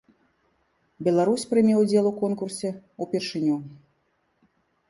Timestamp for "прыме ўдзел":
1.51-2.05